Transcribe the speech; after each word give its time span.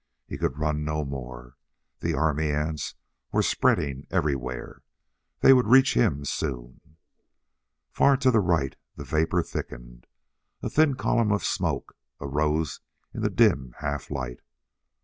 He 0.25 0.35
could 0.39 0.57
run 0.57 0.83
no 0.83 1.05
more. 1.05 1.57
The 1.99 2.15
army 2.15 2.49
ants 2.49 2.95
were 3.31 3.43
spreading 3.43 4.07
everywhere. 4.09 4.81
They 5.41 5.53
would 5.53 5.67
reach 5.67 5.93
him 5.93 6.25
soon. 6.25 6.81
Far 7.91 8.17
to 8.17 8.31
the 8.31 8.39
right, 8.39 8.75
the 8.95 9.03
vapor 9.05 9.43
thickened. 9.43 10.07
A 10.63 10.71
thin 10.71 10.95
column 10.95 11.31
of 11.31 11.45
smoke 11.45 11.95
arose 12.19 12.79
in 13.13 13.21
the 13.21 13.29
dim 13.29 13.75
half 13.77 14.09
light. 14.09 14.39